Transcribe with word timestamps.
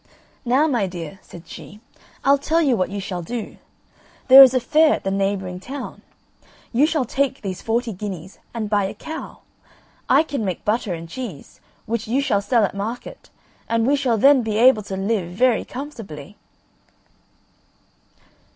"Now, 0.45 0.65
my 0.65 0.87
dear," 0.87 1.19
said 1.21 1.47
she, 1.47 1.79
"I'll 2.23 2.39
tell 2.39 2.59
you 2.59 2.75
what 2.75 2.89
you 2.89 2.99
shall 2.99 3.21
do. 3.21 3.57
There 4.29 4.41
is 4.41 4.55
a 4.55 4.59
fair 4.59 4.95
at 4.95 5.03
the 5.03 5.11
neighbouring 5.11 5.59
town; 5.59 6.01
you 6.73 6.87
shall 6.87 7.05
take 7.05 7.39
these 7.43 7.61
forty 7.61 7.93
guineas 7.93 8.39
and 8.51 8.67
buy 8.67 8.85
a 8.85 8.95
cow. 8.95 9.41
I 10.09 10.23
can 10.23 10.43
make 10.43 10.65
butter 10.65 10.95
and 10.95 11.07
cheese, 11.07 11.61
which 11.85 12.07
you 12.07 12.19
shall 12.19 12.41
sell 12.41 12.63
at 12.65 12.73
market, 12.73 13.29
and 13.69 13.85
we 13.85 13.95
shall 13.95 14.17
then 14.17 14.41
be 14.41 14.57
able 14.57 14.81
to 14.81 14.97
live 14.97 15.29
very 15.33 15.63
comfortably." 15.63 16.35